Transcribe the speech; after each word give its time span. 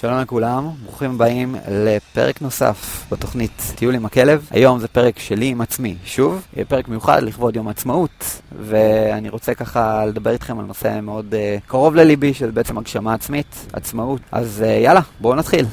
שלום 0.00 0.20
לכולם, 0.20 0.70
ברוכים 0.84 1.10
הבאים 1.10 1.56
לפרק 1.70 2.42
נוסף 2.42 3.06
בתוכנית 3.12 3.72
טיול 3.74 3.94
עם 3.94 4.06
הכלב. 4.06 4.48
היום 4.50 4.78
זה 4.78 4.88
פרק 4.88 5.18
שלי 5.18 5.46
עם 5.46 5.60
עצמי, 5.60 5.96
שוב, 6.04 6.46
יהיה 6.56 6.64
פרק 6.64 6.88
מיוחד 6.88 7.22
לכבוד 7.22 7.56
יום 7.56 7.68
העצמאות, 7.68 8.40
ואני 8.58 9.28
רוצה 9.28 9.54
ככה 9.54 10.06
לדבר 10.06 10.30
איתכם 10.30 10.58
על 10.58 10.64
נושא 10.64 11.00
מאוד 11.02 11.34
uh, 11.34 11.68
קרוב 11.68 11.94
לליבי, 11.94 12.34
שזה 12.34 12.52
בעצם 12.52 12.78
הגשמה 12.78 13.14
עצמית, 13.14 13.66
עצמאות. 13.72 14.20
אז 14.32 14.64
uh, 14.66 14.70
יאללה, 14.84 15.00
בואו 15.20 15.34
נתחיל. 15.34 15.64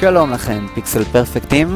שלום 0.00 0.30
לכם, 0.30 0.66
פיקסל 0.74 1.04
פרפקטים, 1.04 1.68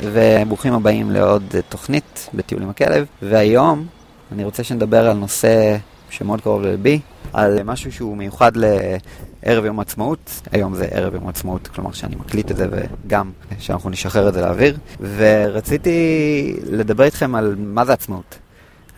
וברוכים 0.00 0.72
הבאים 0.72 1.10
לעוד 1.10 1.54
תוכנית 1.68 2.28
בטיול 2.34 2.62
עם 2.62 2.70
הכלב. 2.70 3.06
והיום 3.22 3.86
אני 4.32 4.44
רוצה 4.44 4.64
שנדבר 4.64 5.08
על 5.10 5.16
נושא 5.16 5.76
שמאוד 6.10 6.40
קרוב 6.40 6.62
ללבי, 6.62 7.00
על 7.32 7.62
משהו 7.62 7.92
שהוא 7.92 8.16
מיוחד 8.16 8.52
לערב 8.56 9.64
יום 9.64 9.78
העצמאות. 9.78 10.40
היום 10.52 10.74
זה 10.74 10.88
ערב 10.90 11.14
יום 11.14 11.26
העצמאות, 11.26 11.68
כלומר 11.68 11.92
שאני 11.92 12.16
מקליט 12.16 12.50
את 12.50 12.56
זה 12.56 12.66
וגם 12.70 13.30
שאנחנו 13.58 13.90
נשחרר 13.90 14.28
את 14.28 14.34
זה 14.34 14.40
לאוויר. 14.40 14.76
ורציתי 15.16 16.56
לדבר 16.70 17.04
איתכם 17.04 17.34
על 17.34 17.54
מה 17.58 17.84
זה 17.84 17.92
עצמאות. 17.92 18.38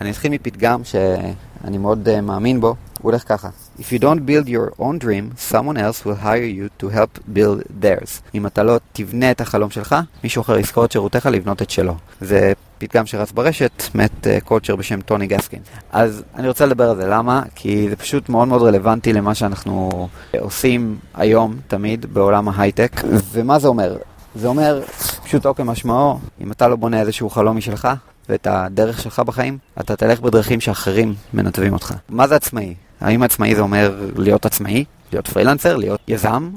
אני 0.01 0.11
אתחיל 0.11 0.31
מפתגם 0.31 0.83
שאני 0.83 1.77
מאוד 1.77 2.07
uh, 2.07 2.21
מאמין 2.21 2.61
בו, 2.61 2.75
הוא 3.01 3.11
הולך 3.11 3.23
ככה: 3.27 3.49
If 3.79 3.81
you 3.81 4.01
don't 4.01 4.29
build 4.29 4.47
your 4.47 4.81
own 4.81 5.03
dream, 5.03 5.51
someone 5.51 5.77
else 5.77 6.05
will 6.05 6.23
hire 6.23 6.49
you 6.59 6.83
to 6.83 6.87
help 6.95 7.35
build 7.35 7.83
theirs. 7.83 8.21
אם 8.35 8.45
אתה 8.45 8.63
לא 8.63 8.79
תבנה 8.93 9.31
את 9.31 9.41
החלום 9.41 9.69
שלך, 9.69 9.95
מישהו 10.23 10.41
אחר 10.41 10.59
יזכור 10.59 10.85
את 10.85 10.91
שירותיך 10.91 11.25
לבנות 11.25 11.61
את 11.61 11.69
שלו. 11.69 11.95
זה 12.21 12.53
פתגם 12.77 13.05
שרץ 13.05 13.31
ברשת, 13.31 13.83
מת 13.95 14.27
קולצ'ר 14.43 14.73
uh, 14.73 14.77
בשם 14.77 15.01
טוני 15.01 15.27
גסקין. 15.27 15.59
אז 15.91 16.23
אני 16.35 16.47
רוצה 16.47 16.65
לדבר 16.65 16.89
על 16.89 16.95
זה, 16.95 17.07
למה? 17.07 17.43
כי 17.55 17.89
זה 17.89 17.95
פשוט 17.95 18.29
מאוד 18.29 18.47
מאוד 18.47 18.61
רלוונטי 18.61 19.13
למה 19.13 19.35
שאנחנו 19.35 20.07
עושים 20.39 20.97
היום, 21.13 21.55
תמיד, 21.67 22.05
בעולם 22.13 22.49
ההייטק. 22.49 23.01
ומה 23.31 23.59
זה 23.59 23.67
אומר? 23.67 23.97
זה 24.35 24.47
אומר, 24.47 24.81
פשוטו 25.23 25.55
כמשמעו, 25.55 26.19
אם 26.41 26.51
אתה 26.51 26.67
לא 26.67 26.75
בונה 26.75 26.99
איזשהו 27.01 27.29
חלום 27.29 27.57
משלך, 27.57 27.87
ואת 28.29 28.47
הדרך 28.47 29.01
שלך 29.01 29.19
בחיים, 29.19 29.57
אתה 29.79 29.95
תלך 29.95 30.19
בדרכים 30.19 30.59
שאחרים 30.59 31.13
מנתבים 31.33 31.73
אותך. 31.73 31.93
מה 32.09 32.27
זה 32.27 32.35
עצמאי? 32.35 32.75
האם 33.01 33.23
עצמאי 33.23 33.55
זה 33.55 33.61
אומר 33.61 33.99
להיות 34.15 34.45
עצמאי? 34.45 34.85
להיות 35.11 35.27
פרילנסר? 35.27 35.75
להיות 35.77 35.99
יזם? 36.07 36.49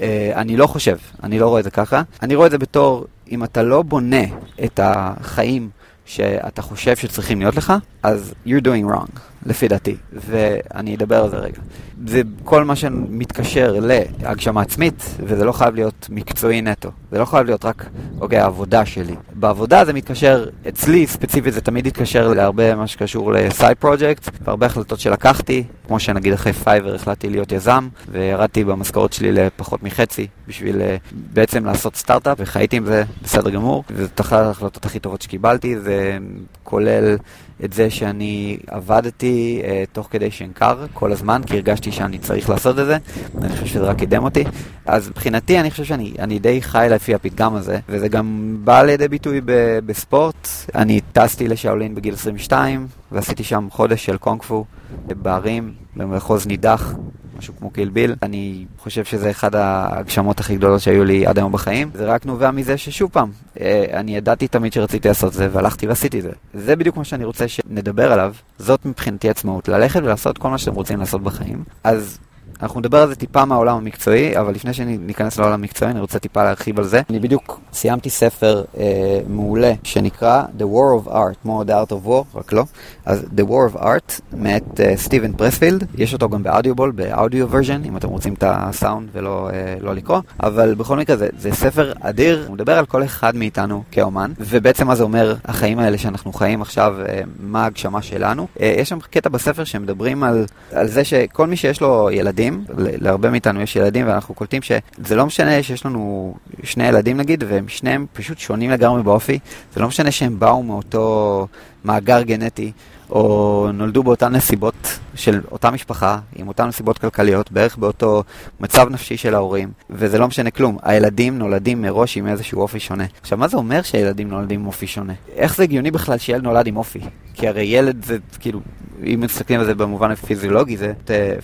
אה, 0.00 0.32
אני 0.34 0.56
לא 0.56 0.66
חושב, 0.66 0.96
אני 1.22 1.38
לא 1.38 1.48
רואה 1.48 1.58
את 1.58 1.64
זה 1.64 1.70
ככה. 1.70 2.02
אני 2.22 2.34
רואה 2.34 2.46
את 2.46 2.50
זה 2.50 2.58
בתור, 2.58 3.06
אם 3.30 3.44
אתה 3.44 3.62
לא 3.62 3.82
בונה 3.82 4.22
את 4.64 4.80
החיים 4.82 5.70
שאתה 6.04 6.62
חושב 6.62 6.96
שצריכים 6.96 7.40
להיות 7.40 7.56
לך, 7.56 7.72
אז 8.02 8.34
you're 8.46 8.62
doing 8.64 8.92
wrong, 8.92 9.20
לפי 9.46 9.68
דעתי. 9.68 9.96
ואני 10.12 10.96
אדבר 10.96 11.22
על 11.24 11.30
זה 11.30 11.36
רגע. 11.36 11.60
זה 12.06 12.22
כל 12.44 12.64
מה 12.64 12.76
שמתקשר 12.76 13.76
להגשמה 13.80 14.62
עצמית, 14.62 15.14
וזה 15.26 15.44
לא 15.44 15.52
חייב 15.52 15.74
להיות 15.74 16.06
מקצועי 16.10 16.62
נטו. 16.62 16.90
זה 17.12 17.18
לא 17.18 17.24
חייב 17.24 17.46
להיות 17.46 17.64
רק, 17.64 17.86
אוקיי, 18.20 18.38
העבודה 18.38 18.86
שלי. 18.86 19.14
בעבודה 19.34 19.84
זה 19.84 19.92
מתקשר, 19.92 20.46
אצלי 20.68 21.06
ספציפית 21.06 21.54
זה 21.54 21.60
תמיד 21.60 21.86
התקשר 21.86 22.28
להרבה 22.28 22.74
מה 22.74 22.86
שקשור 22.86 23.32
ל 23.32 23.41
side 23.41 23.76
project, 23.76 24.30
והרבה 24.44 24.66
החלטות 24.66 25.00
שלקחתי, 25.00 25.64
כמו 25.86 26.00
שנגיד 26.00 26.32
אחרי 26.32 26.52
Fiverr 26.52 26.94
החלטתי 26.94 27.28
להיות 27.30 27.52
יזם, 27.52 27.88
וירדתי 28.08 28.64
במשכורת 28.64 29.12
שלי 29.12 29.32
לפחות 29.32 29.82
מחצי, 29.82 30.26
בשביל 30.48 30.76
אה, 30.76 31.14
בעצם 31.32 31.64
לעשות 31.64 31.96
סטארט-אפ, 31.96 32.36
וחייתי 32.40 32.76
עם 32.76 32.84
זה 32.84 33.04
בסדר 33.22 33.50
גמור. 33.50 33.84
וזאת 33.90 34.20
אחת 34.20 34.38
ההחלטות 34.38 34.86
הכי 34.86 34.98
טובות 34.98 35.22
שקיבלתי, 35.22 35.78
זה 35.78 36.18
כולל 36.64 37.16
את 37.64 37.72
זה 37.72 37.90
שאני 37.90 38.58
עבדתי 38.66 39.62
uh, 39.62 39.66
תוך 39.92 40.08
כדי 40.10 40.30
שנקר 40.30 40.86
כל 40.94 41.12
הזמן, 41.12 41.42
כי 41.46 41.54
הרגשתי 41.54 41.92
שאני 41.92 42.18
צריך 42.18 42.50
לעשות 42.50 42.78
את 42.78 42.86
זה, 42.86 42.96
אני 43.38 43.48
חושב 43.48 43.66
שזה 43.66 43.84
רק 43.84 43.98
קידם 43.98 44.24
אותי. 44.24 44.44
אז 44.86 45.08
מבחינתי 45.08 45.60
אני 45.60 45.70
חושב 45.70 45.84
שאני 45.84 46.38
די 46.38 46.62
חי 46.62 46.86
לפי 47.00 47.14
הפתגם 47.14 47.54
הזה, 47.54 47.78
וזה 47.88 48.08
גם 48.08 48.56
בא 48.64 48.82
לידי 48.82 49.08
ביטוי 49.08 49.40
ב- 49.44 49.78
בספורט. 49.86 50.48
אני 50.74 51.00
טסתי 51.12 51.48
לשאולין 51.48 51.94
בגיל 51.94 52.14
22, 52.14 52.86
ועשיתי 53.12 53.44
שם 53.44 53.68
חודש 53.70 54.04
של 54.04 54.16
קונג 54.16 54.42
פו 54.42 54.64
בערים, 55.06 55.72
במחוז 55.96 56.46
נידח. 56.46 56.94
משהו 57.38 57.54
כמו 57.58 57.70
קילביל. 57.70 58.14
אני 58.22 58.64
חושב 58.78 59.04
שזה 59.04 59.30
אחד 59.30 59.54
ההגשמות 59.54 60.40
הכי 60.40 60.56
גדולות 60.56 60.80
שהיו 60.80 61.04
לי 61.04 61.26
עד 61.26 61.38
היום 61.38 61.52
בחיים. 61.52 61.90
זה 61.94 62.06
רק 62.06 62.26
נובע 62.26 62.50
מזה 62.50 62.76
ששוב 62.76 63.10
פעם, 63.12 63.30
אה, 63.60 63.84
אני 63.92 64.16
ידעתי 64.16 64.48
תמיד 64.48 64.72
שרציתי 64.72 65.08
לעשות 65.08 65.32
זה, 65.32 65.48
והלכתי 65.52 65.86
ועשיתי 65.86 66.22
זה. 66.22 66.30
זה 66.54 66.76
בדיוק 66.76 66.96
מה 66.96 67.04
שאני 67.04 67.24
רוצה 67.24 67.48
שנדבר 67.48 68.12
עליו. 68.12 68.34
זאת 68.58 68.86
מבחינתי 68.86 69.30
עצמאות, 69.30 69.68
ללכת 69.68 70.00
ולעשות 70.00 70.38
כל 70.38 70.50
מה 70.50 70.58
שאתם 70.58 70.74
רוצים 70.74 70.98
לעשות 70.98 71.22
בחיים. 71.22 71.64
אז 71.84 72.18
אנחנו 72.62 72.80
נדבר 72.80 72.98
על 72.98 73.08
זה 73.08 73.14
טיפה 73.14 73.44
מהעולם 73.44 73.76
המקצועי, 73.76 74.38
אבל 74.38 74.54
לפני 74.54 74.72
שניכנס 74.72 75.38
לעולם 75.38 75.54
המקצועי, 75.54 75.90
אני 75.90 76.00
רוצה 76.00 76.18
טיפה 76.18 76.44
להרחיב 76.44 76.78
על 76.78 76.84
זה. 76.84 77.00
אני 77.10 77.18
בדיוק 77.18 77.60
סיימתי 77.72 78.10
ספר 78.10 78.64
אה, 78.78 79.20
מעולה 79.28 79.72
שנקרא 79.82 80.42
The 80.58 80.62
War 80.62 81.04
of 81.04 81.10
Art, 81.10 81.46
more 81.46 81.64
the 81.66 81.88
art 81.88 81.92
of 81.92 82.06
war, 82.06 82.24
רק 82.38 82.52
לא. 82.52 82.64
אז 83.06 83.24
The 83.36 83.42
War 83.50 83.74
of 83.74 83.80
Art, 83.80 84.20
מאת 84.32 84.80
אה, 84.80 84.96
סטיבן 84.96 85.32
פרספילד, 85.32 85.84
יש 85.98 86.12
אותו 86.12 86.28
גם 86.28 86.42
באודיובול, 86.42 86.90
באודיו 86.90 87.50
ורז'ן, 87.50 87.84
אם 87.84 87.96
אתם 87.96 88.08
רוצים 88.08 88.34
את 88.34 88.44
הסאונד 88.46 89.08
ולא 89.12 89.50
אה, 89.52 89.74
לא 89.80 89.94
לקרוא, 89.94 90.20
אבל 90.42 90.74
בכל 90.74 90.96
מקרה 90.96 91.16
זה, 91.16 91.28
זה 91.38 91.52
ספר 91.52 91.92
אדיר, 92.00 92.44
הוא 92.46 92.54
מדבר 92.54 92.78
על 92.78 92.86
כל 92.86 93.04
אחד 93.04 93.36
מאיתנו 93.36 93.82
כאומן, 93.90 94.32
ובעצם 94.40 94.86
מה 94.86 94.94
זה 94.94 95.02
אומר 95.02 95.34
החיים 95.44 95.78
האלה 95.78 95.98
שאנחנו 95.98 96.32
חיים 96.32 96.62
עכשיו, 96.62 96.94
אה, 97.08 97.20
מה 97.40 97.62
ההגשמה 97.62 98.02
שלנו. 98.02 98.46
אה, 98.60 98.74
יש 98.78 98.88
שם 98.88 98.98
קטע 99.00 99.28
בספר 99.28 99.64
שמדברים 99.64 100.22
על, 100.22 100.46
על 100.72 100.86
זה 100.86 101.04
שכל 101.04 101.46
מי 101.46 101.56
שיש 101.56 101.80
לו 101.80 102.08
ילדים, 102.12 102.49
ילדים, 102.50 102.64
להרבה 103.00 103.30
מאיתנו 103.30 103.60
יש 103.60 103.76
ילדים 103.76 104.06
ואנחנו 104.06 104.34
קולטים 104.34 104.62
שזה 104.62 105.16
לא 105.16 105.26
משנה 105.26 105.62
שיש 105.62 105.86
לנו 105.86 106.34
שני 106.62 106.88
ילדים 106.88 107.16
נגיד 107.16 107.44
והם 107.48 107.68
שניהם 107.68 108.06
פשוט 108.12 108.38
שונים 108.38 108.70
לגמרי 108.70 109.02
באופי, 109.02 109.38
זה 109.74 109.80
לא 109.80 109.88
משנה 109.88 110.10
שהם 110.10 110.38
באו 110.38 110.62
מאותו 110.62 111.46
מאגר 111.84 112.22
גנטי 112.22 112.72
או 113.10 113.66
נולדו 113.74 114.02
באותן 114.02 114.32
נסיבות 114.32 114.98
של 115.20 115.40
אותה 115.52 115.70
משפחה, 115.70 116.18
עם 116.36 116.48
אותן 116.48 116.66
נסיבות 116.66 116.98
כלכליות, 116.98 117.52
בערך 117.52 117.76
באותו 117.76 118.22
מצב 118.60 118.88
נפשי 118.90 119.16
של 119.16 119.34
ההורים, 119.34 119.68
וזה 119.90 120.18
לא 120.18 120.28
משנה 120.28 120.50
כלום, 120.50 120.78
הילדים 120.82 121.38
נולדים 121.38 121.82
מראש 121.82 122.16
עם 122.16 122.26
איזשהו 122.26 122.60
אופי 122.60 122.80
שונה. 122.80 123.04
עכשיו, 123.20 123.38
מה 123.38 123.48
זה 123.48 123.56
אומר 123.56 123.82
שהילדים 123.82 124.28
נולדים 124.28 124.60
עם 124.60 124.66
אופי 124.66 124.86
שונה? 124.86 125.12
איך 125.36 125.56
זה 125.56 125.62
הגיוני 125.62 125.90
בכלל 125.90 126.18
שילד 126.18 126.42
נולד 126.42 126.66
עם 126.66 126.76
אופי? 126.76 127.00
כי 127.34 127.48
הרי 127.48 127.62
ילד 127.62 128.04
זה 128.04 128.16
כאילו, 128.40 128.60
אם 129.06 129.20
מסתכלים 129.20 129.60
על 129.60 129.66
זה 129.66 129.74
במובן 129.74 130.10
הפיזיולוגי, 130.10 130.76
זה 130.76 130.92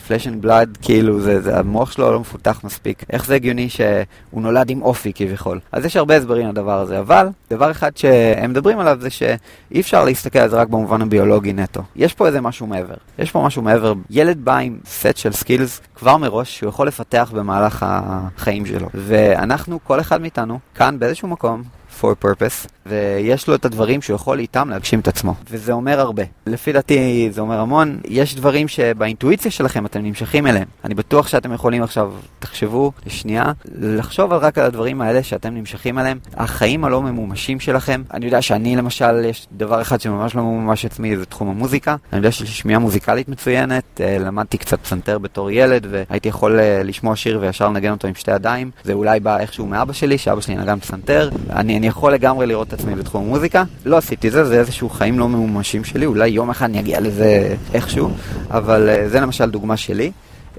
flesh 0.07 0.27
and 0.27 0.43
blood, 0.43 0.79
כאילו, 0.83 1.21
זה, 1.21 1.41
זה, 1.41 1.59
המוח 1.59 1.93
שלו 1.93 2.13
לא 2.13 2.21
מפותח 2.21 2.61
מספיק. 2.65 3.05
איך 3.11 3.27
זה 3.27 3.35
הגיוני 3.35 3.69
שהוא 3.69 4.43
נולד 4.43 4.71
עם 4.71 4.83
אופי 4.83 5.13
כביכול? 5.15 5.61
אז 5.73 5.85
יש 5.85 5.97
הרבה 5.97 6.17
הסברים 6.17 6.49
לדבר 6.49 6.81
הזה, 6.81 6.99
אבל 6.99 7.29
דבר 7.51 7.71
אחד 7.71 7.97
שהם 7.97 8.51
מדברים 8.51 8.79
עליו 8.79 8.99
זה 9.01 9.11
שאי 9.11 9.81
אפשר 9.81 10.05
להסתכל 10.05 10.39
על 10.39 10.49
זה 10.49 10.57
רק 10.57 10.69
במובן 10.69 11.03
הביולוגי 11.03 11.53
נטו. 11.53 11.83
יש 11.97 12.15
פה 12.15 12.27
איזה 12.27 12.41
משהו 12.41 12.67
מעבר. 12.67 12.95
יש 13.19 13.31
פה 13.31 13.43
משהו 13.47 13.63
מעבר. 13.67 13.93
ילד 14.11 14.45
בא 14.45 14.57
עם 14.57 14.79
סט 14.87 15.17
של 15.17 15.33
skills 15.33 15.81
כבר 15.95 16.17
מראש 16.17 16.59
שהוא 16.59 16.69
יכול 16.69 16.89
לפתח 16.89 17.31
במהלך 17.35 17.87
החיים 17.89 18.67
שלו. 18.67 18.89
ואנחנו, 18.95 19.79
כל 19.85 20.01
אחד 20.01 20.21
מאיתנו, 20.21 20.59
כאן 20.75 20.99
באיזשהו 20.99 21.29
מקום, 21.29 21.63
for 22.01 22.25
purpose, 22.25 22.69
ויש 22.89 23.49
לו 23.49 23.55
את 23.55 23.65
הדברים 23.65 24.03
שהוא 24.03 24.15
יכול 24.15 24.39
איתם 24.39 24.69
להגשים 24.71 25.01
את 25.01 25.09
עצמו. 25.09 25.35
וזה 25.51 25.73
אומר 25.73 26.01
הרבה. 26.01 26.23
לפי 26.47 26.73
דעתי 26.73 27.29
זה 27.33 27.41
אומר 27.41 27.61
המון. 27.61 27.99
יש 28.09 28.35
דברים 28.35 28.69
שבאינטואיציה 28.69 29.51
שלכם 29.51 29.87
אתם 29.87 30.01
נמשכים 30.03 30.47
אליהם. 30.47 30.67
אני 30.85 30.95
בטוח 30.95 31.29
שאתם 31.29 31.53
יכולים 31.53 31.83
עכשיו, 31.83 32.13
תחשבו 32.39 32.93
לשנייה, 33.07 33.53
לחשוב 33.81 34.33
רק 34.33 34.59
על 34.59 34.65
הדברים 34.65 35.01
האלה 35.01 35.23
שאתם 35.23 35.55
נמשכים 35.55 35.99
אליהם. 35.99 36.19
החיים 36.35 36.85
הלא 36.85 37.03
ממומשים 37.03 37.61
שלכם. 37.61 38.03
אני 38.15 38.25
יודע 38.25 38.43
שאני 38.43 38.77
למשל, 38.77 39.25
יש 39.25 39.47
דבר 39.53 39.83
אחד 39.83 40.01
שממש 40.01 40.35
לא 40.35 40.43
ממומש 40.43 40.85
עצמי, 40.85 41.17
זה 41.17 41.25
תחום 41.25 41.49
המוזיקה. 41.49 41.97
אני 42.13 42.19
יודע 42.19 42.33
שיש 42.33 42.59
שמיעה 42.59 42.79
מוזיקלית 42.79 43.29
מצוינת, 43.29 44.01
אה, 44.01 44.19
למדתי 44.19 44.59
קצת 44.59 44.81
פסנתר 44.81 45.19
בתור 45.19 45.51
ילד, 45.51 45.87
והייתי 45.91 46.29
יכול 46.29 46.61
אה, 46.61 46.83
לשמוע 46.83 47.17
שיר 47.17 47.39
וישר 47.41 47.69
לנגן 47.69 47.91
אותו 47.91 48.09
עם 48.09 48.15
שתי 48.15 48.31
ידיים. 48.31 48.71
זה 48.85 48.93
אולי 48.93 49.21
בא 49.21 49.39
איכשהו 49.39 49.67
מאבא 49.67 49.93
שלי, 49.93 50.19
שאבא 50.19 50.41
שלי 50.41 50.57
נגן 50.57 50.79
פסנתר. 50.81 51.31
אני, 51.51 51.79
אני 51.79 51.87
יכול 51.87 52.13
לגמרי 52.13 52.47
לראות 52.47 52.73
עצמי 52.79 52.95
בתחום 52.95 53.25
המוזיקה. 53.25 53.65
לא 53.87 53.97
עשיתי 53.97 54.31
זה, 54.31 54.45
זה 54.45 54.59
איזשהו 54.59 54.89
חיים 54.89 55.19
לא 55.19 55.29
ממומשים 55.29 55.85
שלי, 55.85 56.07
אולי 56.07 56.29
יום 56.29 56.51
אחד 56.51 56.65
אני 56.65 56.81
אגיע 56.81 57.01
לזה 57.01 57.55
איכשהו, 57.75 58.11
אבל 58.51 58.89
אה, 58.89 59.09
זה 59.09 59.21
למשל 59.21 59.51
דוגמה 59.51 59.77
שלי. 59.77 60.13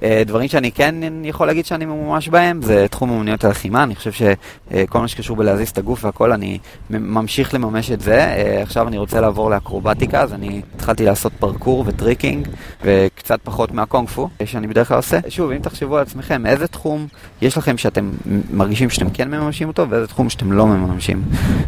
אה, 0.03 0.23
דברים 0.25 0.47
שאני 0.47 0.71
כן 0.71 0.95
יכול 1.23 1.47
להגיד 1.47 1.65
שאני 1.65 1.85
ממומש 1.85 2.29
בהם, 2.29 2.61
זה 2.61 2.88
תחום 2.88 3.11
אומנויות 3.11 3.44
הלחימה, 3.44 3.83
אני 3.83 3.95
חושב 3.95 4.11
שכל 4.11 4.99
מה 4.99 5.07
שקשור 5.07 5.38
בלהזיז 5.38 5.69
את 5.69 5.77
הגוף 5.77 6.05
והכל, 6.05 6.31
אני 6.31 6.57
ממשיך 6.89 7.53
לממש 7.53 7.91
את 7.91 8.01
זה. 8.01 8.35
עכשיו 8.61 8.88
אני 8.88 8.97
רוצה 8.97 9.21
לעבור 9.21 9.49
לאקרובטיקה, 9.49 10.21
אז 10.21 10.33
אני 10.33 10.61
התחלתי 10.75 11.05
לעשות 11.05 11.33
פרקור 11.39 11.83
ו 11.88 11.94
tricking, 11.94 12.47
וקצת 12.83 13.39
פחות 13.44 13.71
מהקונג 13.71 14.09
פו, 14.09 14.29
שאני 14.45 14.67
בדרך 14.67 14.88
כלל 14.88 14.97
עושה. 14.97 15.19
שוב, 15.29 15.51
אם 15.51 15.59
תחשבו 15.59 15.97
על 15.97 16.01
עצמכם, 16.01 16.45
איזה 16.45 16.67
תחום 16.67 17.07
יש 17.41 17.57
לכם 17.57 17.77
שאתם 17.77 18.11
מרגישים 18.51 18.89
שאתם 18.89 19.09
כן 19.09 19.31
מממשים 19.31 19.67
אותו, 19.67 19.89
ואיזה 19.89 20.07
תחום 20.07 20.29
שאתם 20.29 20.51
לא 20.51 20.67
מממשים. 20.67 21.23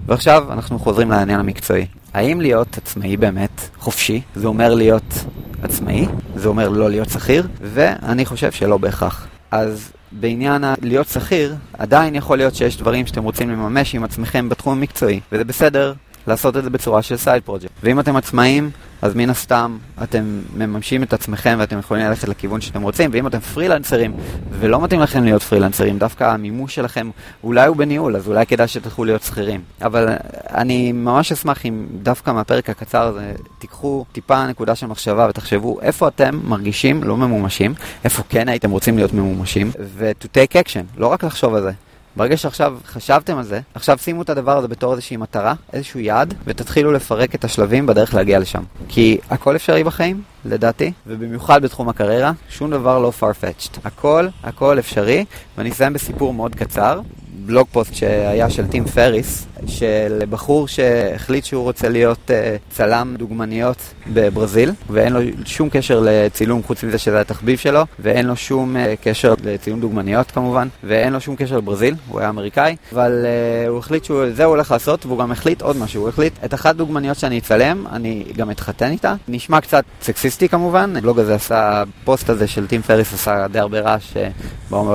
ועכשיו 0.05 0.53
אנחנו 0.53 0.79
חוזרים 0.79 1.11
לעניין 1.11 1.39
המקצועי. 1.39 1.85
האם 2.13 2.41
להיות 2.41 2.77
עצמאי 2.77 3.17
באמת 3.17 3.69
חופשי, 3.79 4.21
זה 4.35 4.47
אומר 4.47 4.73
להיות 4.73 5.25
עצמאי, 5.63 6.05
זה 6.35 6.47
אומר 6.47 6.69
לא 6.69 6.89
להיות 6.89 7.09
שכיר, 7.09 7.47
ואני 7.61 8.25
חושב 8.25 8.51
שלא 8.51 8.77
בהכרח. 8.77 9.27
אז 9.51 9.91
בעניין 10.11 10.63
להיות 10.81 11.07
שכיר, 11.07 11.55
עדיין 11.77 12.15
יכול 12.15 12.37
להיות 12.37 12.55
שיש 12.55 12.77
דברים 12.77 13.07
שאתם 13.07 13.23
רוצים 13.23 13.49
לממש 13.49 13.95
עם 13.95 14.03
עצמכם 14.03 14.49
בתחום 14.49 14.77
המקצועי, 14.77 15.19
וזה 15.31 15.43
בסדר 15.43 15.93
לעשות 16.27 16.57
את 16.57 16.63
זה 16.63 16.69
בצורה 16.69 17.01
של 17.01 17.17
סייד 17.17 17.43
פרויקט. 17.43 17.69
ואם 17.83 17.99
אתם 17.99 18.15
עצמאים, 18.15 18.71
אז 19.01 19.15
מן 19.15 19.29
הסתם 19.29 19.77
אתם 20.03 20.41
מממשים 20.55 21.03
את 21.03 21.13
עצמכם 21.13 21.55
ואתם 21.59 21.79
יכולים 21.79 22.05
ללכת 22.05 22.27
לכיוון 22.27 22.61
שאתם 22.61 22.81
רוצים, 22.81 23.09
ואם 23.13 23.27
אתם 23.27 23.39
פרילנסרים 23.39 24.13
ולא 24.59 24.81
מתאים 24.81 25.01
לכם 25.01 25.23
להיות 25.23 25.43
פרילנסרים, 25.43 25.99
דווקא 25.99 26.23
המימוש 26.23 26.75
שלכם 26.75 27.09
אולי 27.43 27.67
הוא 27.67 27.77
בניהול, 27.77 28.15
אז 28.15 28.27
אולי 28.27 28.45
כדאי 28.45 28.67
שתלכו 28.67 29.05
להיות 29.05 29.23
שכירים. 29.23 29.61
אבל 29.81 30.07
אני 30.53 30.91
ממש 30.91 31.31
אשמח 31.31 31.65
אם 31.65 31.85
דווקא 32.03 32.31
מהפרק 32.31 32.69
הקצר 32.69 33.01
הזה 33.07 33.33
תיקחו 33.59 34.05
טיפה 34.11 34.47
נקודה 34.47 34.75
של 34.75 34.87
מחשבה 34.87 35.27
ותחשבו 35.29 35.81
איפה 35.81 36.07
אתם 36.07 36.39
מרגישים 36.43 37.03
לא 37.03 37.17
ממומשים, 37.17 37.73
איפה 38.03 38.23
כן 38.29 38.49
הייתם 38.49 38.71
רוצים 38.71 38.95
להיות 38.97 39.13
ממומשים, 39.13 39.71
ו-to 39.79 40.25
take 40.25 40.53
action, 40.53 40.97
לא 40.97 41.07
רק 41.07 41.23
לחשוב 41.23 41.55
על 41.55 41.61
זה. 41.61 41.71
ברגע 42.15 42.37
שעכשיו 42.37 42.77
חשבתם 42.85 43.37
על 43.37 43.43
זה, 43.43 43.59
עכשיו 43.73 43.97
שימו 43.97 44.21
את 44.21 44.29
הדבר 44.29 44.57
הזה 44.57 44.67
בתור 44.67 44.91
איזושהי 44.91 45.17
מטרה, 45.17 45.53
איזשהו 45.73 45.99
יעד, 45.99 46.33
ותתחילו 46.45 46.91
לפרק 46.91 47.35
את 47.35 47.43
השלבים 47.43 47.85
בדרך 47.85 48.13
להגיע 48.13 48.39
לשם. 48.39 48.63
כי 48.87 49.17
הכל 49.29 49.55
אפשרי 49.55 49.83
בחיים, 49.83 50.21
לדעתי, 50.45 50.91
ובמיוחד 51.07 51.61
בתחום 51.61 51.89
הקריירה, 51.89 52.31
שום 52.49 52.71
דבר 52.71 52.99
לא 52.99 53.11
farfetched. 53.21 53.79
הכל, 53.83 54.27
הכל 54.43 54.79
אפשרי, 54.79 55.25
ואני 55.57 55.69
אסיים 55.69 55.93
בסיפור 55.93 56.33
מאוד 56.33 56.55
קצר. 56.55 57.01
blog 57.45 57.67
post 57.71 57.93
שהיה 57.93 58.49
של 58.49 58.67
טים 58.67 58.85
פריס, 58.85 59.45
של 59.67 60.21
בחור 60.29 60.67
שהחליט 60.67 61.45
שהוא 61.45 61.63
רוצה 61.63 61.89
להיות 61.89 62.17
אה, 62.27 62.75
צלם 62.75 63.15
דוגמניות 63.17 63.77
בברזיל, 64.13 64.71
ואין 64.89 65.13
לו 65.13 65.19
שום 65.45 65.69
קשר 65.69 66.01
לצילום 66.03 66.63
חוץ 66.63 66.83
מזה 66.83 66.97
שזה 66.97 67.21
התחביב 67.21 67.59
שלו, 67.59 67.85
ואין 67.99 68.25
לו 68.25 68.35
שום 68.35 68.75
אה, 68.75 68.79
קשר 69.03 69.33
לצילום 69.43 69.79
דוגמניות 69.79 70.31
כמובן, 70.31 70.67
ואין 70.83 71.13
לו 71.13 71.21
שום 71.21 71.35
קשר 71.35 71.57
לברזיל, 71.57 71.95
הוא 72.07 72.19
היה 72.19 72.29
אמריקאי, 72.29 72.75
אבל 72.93 73.25
אה, 73.25 73.69
הוא 73.69 73.79
החליט 73.79 74.03
שזה 74.03 74.43
הוא 74.45 74.55
הולך 74.55 74.71
לעשות, 74.71 75.05
והוא 75.05 75.19
גם 75.19 75.31
החליט 75.31 75.61
עוד 75.61 75.77
משהו, 75.77 76.01
הוא 76.01 76.09
החליט 76.09 76.33
את 76.45 76.53
אחת 76.53 76.75
דוגמניות 76.75 77.17
שאני 77.17 77.39
אצלם, 77.39 77.85
אני 77.91 78.23
גם 78.37 78.51
אתחתן 78.51 78.91
איתה. 78.91 79.15
נשמע 79.27 79.61
קצת 79.61 79.83
סקסיסטי 80.01 80.49
כמובן, 80.49 80.95
הבלוג 80.95 81.19
הזה 81.19 81.35
עשה, 81.35 81.83
הפוסט 82.03 82.29
הזה 82.29 82.47
של 82.47 82.67
טים 82.67 82.81
פריס 82.81 83.13
עשה 83.13 83.47
די 83.51 83.59
הרבה 83.59 83.79
רעש 83.79 84.13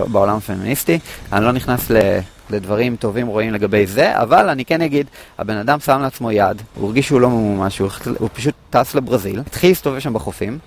בעולם 0.07 0.37
הפמיניסטי, 0.37 0.99
אני 1.33 1.45
לא 1.45 1.53
נכנס 1.53 1.91
ל... 1.91 1.97
לדברים 2.51 2.97
טובים 2.97 3.27
רואים 3.27 3.53
לגבי 3.53 3.87
זה, 3.87 4.21
אבל 4.23 4.49
אני 4.49 4.65
כן 4.65 4.83
אגיד, 4.83 5.07
הבן 5.39 5.57
אדם 5.57 5.81
שם 5.81 6.01
לעצמו 6.01 6.33
יד, 6.33 6.63
הוא 6.75 6.87
הרגיש 6.87 7.07
שהוא 7.07 7.21
לא 7.21 7.31
ממומש, 7.31 7.79
הוא, 7.79 7.89
הוא 8.19 8.29
פשוט 8.33 8.55
טס 8.71 8.95
לברזיל, 8.95 9.41
התחיל 9.41 9.71
להסתובב 9.71 9.99
שם 9.99 10.13
בחופים, 10.13 10.59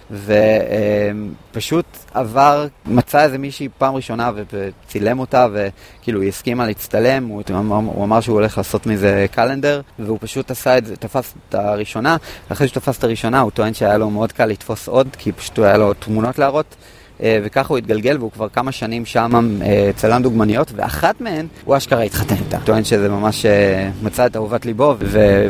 ופשוט 1.51 1.85
עבר, 2.13 2.67
מצא 2.85 3.23
איזה 3.23 3.37
מישהי 3.37 3.69
פעם 3.77 3.95
ראשונה 3.95 4.31
וצילם 4.51 5.19
אותה, 5.19 5.47
וכאילו 5.53 6.21
היא 6.21 6.29
הסכימה 6.29 6.65
להצטלם, 6.65 7.25
הוא, 7.25 7.43
הוא 7.67 8.03
אמר 8.03 8.21
שהוא 8.21 8.33
הולך 8.33 8.57
לעשות 8.57 8.85
מזה 8.85 9.25
קלנדר, 9.31 9.81
והוא 9.99 10.17
פשוט 10.21 10.51
עשה 10.51 10.77
את 10.77 10.85
זה, 10.85 10.95
תפס 10.95 11.33
את 11.49 11.55
הראשונה, 11.55 12.17
ואחרי 12.49 12.67
שהוא 12.67 12.81
תפס 12.81 12.97
את 12.97 13.03
הראשונה 13.03 13.39
הוא 13.39 13.51
טוען 13.51 13.73
שהיה 13.73 13.97
לו 13.97 14.09
מאוד 14.09 14.31
קל 14.31 14.45
לתפוס 14.45 14.87
עוד, 14.87 15.07
כי 15.17 15.31
פשוט 15.31 15.59
היה 15.59 15.77
לו 15.77 15.93
תמונות 15.93 16.39
להראות. 16.39 16.75
אה, 17.23 17.39
וככה 17.43 17.67
הוא 17.69 17.77
התגלגל, 17.77 18.17
והוא 18.19 18.31
כבר 18.31 18.49
כמה 18.49 18.71
שנים 18.71 19.05
שם 19.05 19.59
אה, 19.61 19.91
צלם 19.95 20.21
דוגמניות, 20.21 20.71
ואחת 20.75 21.21
מהן, 21.21 21.47
הוא 21.65 21.77
אשכרה 21.77 22.03
התחתן 22.03 22.35
איתה. 22.35 22.57
טוען 22.65 22.83
שזה 22.83 23.09
ממש 23.09 23.45
אה, 23.45 23.89
מצא 24.03 24.25
את 24.25 24.35
אהובת 24.35 24.65
ליבו 24.65 24.95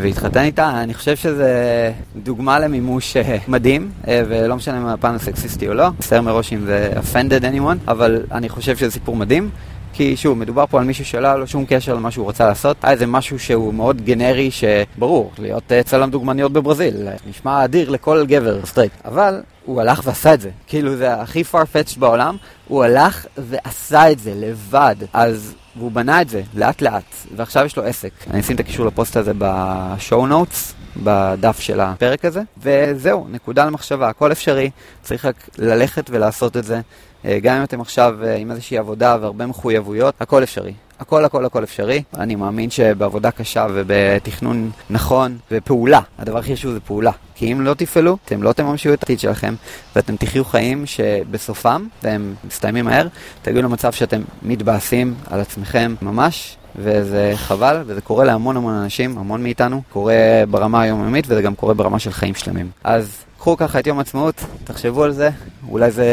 והתחתן 0.01 0.43
איתה. 0.43 0.81
אני 0.83 0.93
חושב 0.93 1.15
שזה 1.15 1.91
דוגמה 2.23 2.59
למימוש 2.59 3.17
מדהים, 3.47 3.91
ולא 4.07 4.55
משנה 4.55 4.79
מהפן 4.79 5.15
הסקסיסטי 5.15 5.67
או 5.67 5.73
לא. 5.73 5.89
מצטער 5.99 6.21
מראש 6.21 6.53
אם 6.53 6.65
זה 6.65 6.91
offended 6.95 7.43
anyone, 7.43 7.91
אבל 7.91 8.23
אני 8.31 8.49
חושב 8.49 8.77
שזה 8.77 8.91
סיפור 8.91 9.15
מדהים. 9.15 9.49
כי 9.97 10.17
שוב, 10.17 10.37
מדובר 10.37 10.65
פה 10.65 10.79
על 10.79 10.85
מישהו 10.85 11.05
שלא 11.05 11.27
היה 11.27 11.37
לו 11.37 11.47
שום 11.47 11.65
קשר 11.67 11.93
למה 11.93 12.11
שהוא 12.11 12.29
רצה 12.29 12.47
לעשות. 12.47 12.77
היה 12.81 12.91
איזה 12.93 13.07
משהו 13.07 13.39
שהוא 13.39 13.73
מאוד 13.73 14.01
גנרי, 14.01 14.49
שברור, 14.51 15.31
להיות 15.39 15.71
צלם 15.85 16.09
דוגמניות 16.09 16.51
בברזיל, 16.51 17.07
נשמע 17.29 17.63
אדיר 17.63 17.89
לכל 17.89 18.25
גבר 18.27 18.65
סטרייט. 18.65 18.91
אבל 19.05 19.41
הוא 19.65 19.81
הלך 19.81 20.01
ועשה 20.03 20.33
את 20.33 20.41
זה. 20.41 20.49
כאילו 20.67 20.95
זה 20.95 21.13
הכי 21.13 21.43
farfetched 21.51 21.99
בעולם, 21.99 22.37
הוא 22.67 22.83
הלך 22.83 23.25
ועשה 23.37 24.11
את 24.11 24.19
זה 24.19 24.33
לבד. 24.35 24.95
אז, 25.13 25.53
והוא 25.77 25.91
בנה 25.91 26.21
את 26.21 26.29
זה 26.29 26.41
לאט 26.53 26.81
לאט, 26.81 27.15
ועכשיו 27.35 27.65
יש 27.65 27.77
לו 27.77 27.83
עסק. 27.83 28.11
אני 28.31 28.39
אשים 28.39 28.55
את 28.55 28.59
הקישור 28.59 28.85
לפוסט 28.85 29.17
הזה 29.17 29.31
בשואו 29.37 30.27
נוטס. 30.27 30.73
בדף 31.03 31.59
של 31.59 31.79
הפרק 31.79 32.25
הזה, 32.25 32.41
וזהו, 32.57 33.27
נקודה 33.29 33.65
למחשבה, 33.65 34.09
הכל 34.09 34.31
אפשרי, 34.31 34.69
צריך 35.01 35.25
רק 35.25 35.35
ללכת 35.57 36.09
ולעשות 36.09 36.57
את 36.57 36.63
זה. 36.63 36.81
אה, 37.25 37.39
גם 37.39 37.57
אם 37.57 37.63
אתם 37.63 37.81
עכשיו 37.81 38.15
אה, 38.23 38.35
עם 38.35 38.51
איזושהי 38.51 38.77
עבודה 38.77 39.17
והרבה 39.21 39.45
מחויבויות, 39.45 40.15
הכל 40.19 40.43
אפשרי. 40.43 40.73
הכל 40.99 41.25
הכל 41.25 41.45
הכל 41.45 41.63
אפשרי. 41.63 42.03
אני 42.17 42.35
מאמין 42.35 42.69
שבעבודה 42.69 43.31
קשה 43.31 43.67
ובתכנון 43.73 44.71
נכון 44.89 45.37
ופעולה, 45.51 46.01
הדבר 46.19 46.37
הכי 46.37 46.55
חשוב 46.55 46.73
זה 46.73 46.79
פעולה. 46.79 47.11
כי 47.35 47.51
אם 47.51 47.61
לא 47.61 47.73
תפעלו, 47.73 48.17
אתם 48.25 48.43
לא 48.43 48.53
תממשו 48.53 48.93
את 48.93 49.03
העתיד 49.03 49.19
שלכם, 49.19 49.55
ואתם 49.95 50.15
תחיו 50.15 50.45
חיים 50.45 50.85
שבסופם, 50.85 51.87
והם 52.03 52.35
מסתיימים 52.47 52.85
מהר, 52.85 53.07
תגיעו 53.41 53.63
למצב 53.63 53.91
שאתם 53.91 54.21
מתבאסים 54.43 55.15
על 55.29 55.39
עצמכם 55.39 55.95
ממש, 56.01 56.56
וזה 56.75 57.33
חבל, 57.35 57.83
וזה 57.85 58.01
קורה 58.01 58.25
להמון 58.25 58.57
המון 58.57 58.73
אנשים, 58.73 59.17
המון 59.17 59.43
מאיתנו, 59.43 59.81
קורה 59.93 60.43
ברמה 60.49 60.81
היומיומית, 60.81 61.25
וזה 61.27 61.41
גם 61.41 61.55
קורה 61.55 61.73
ברמה 61.73 61.99
של 61.99 62.11
חיים 62.11 62.35
שלמים. 62.35 62.69
אז 62.83 63.23
קחו 63.39 63.57
ככה 63.57 63.79
את 63.79 63.87
יום 63.87 63.97
העצמאות, 63.97 64.35
תחשבו 64.63 65.03
על 65.03 65.11
זה, 65.11 65.29
אולי 65.69 65.91
זה 65.91 66.07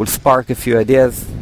will 0.00 0.04
spark 0.22 0.50
a 0.50 0.64
few 0.64 0.88
ideas, 0.88 1.35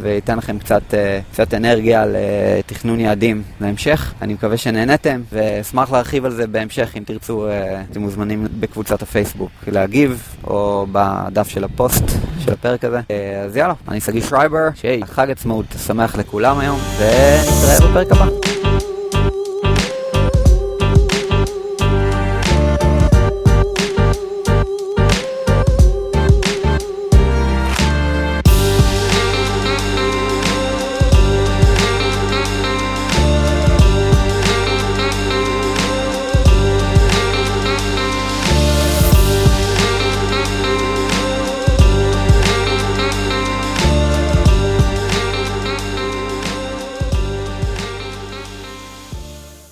וייתן 0.00 0.38
לכם 0.38 0.58
קצת, 0.58 0.94
אה, 0.94 1.20
קצת 1.32 1.54
אנרגיה 1.54 2.04
לתכנון 2.06 3.00
יעדים 3.00 3.42
להמשך. 3.60 4.14
אני 4.22 4.34
מקווה 4.34 4.56
שנהנתם, 4.56 5.20
ואשמח 5.32 5.92
להרחיב 5.92 6.24
על 6.24 6.30
זה 6.30 6.46
בהמשך, 6.46 6.92
אם 6.96 7.02
תרצו, 7.06 7.48
אה, 7.48 7.82
אתם 7.90 8.00
מוזמנים 8.00 8.46
בקבוצת 8.60 9.02
הפייסבוק 9.02 9.50
להגיב, 9.66 10.22
או 10.44 10.86
בדף 10.92 11.48
של 11.48 11.64
הפוסט 11.64 12.04
של 12.44 12.52
הפרק 12.52 12.84
הזה. 12.84 13.00
אז 13.44 13.56
יאללה, 13.56 13.74
אני 13.88 14.00
שגיא 14.00 14.22
שרייבר, 14.22 14.68
שיהיה 14.74 15.06
חג 15.06 15.30
עצמאות 15.30 15.66
שמח 15.86 16.16
לכולם 16.16 16.58
היום, 16.58 16.78
ונתראה 16.98 17.90
בפרק 17.90 18.12
הבא. 18.12 18.57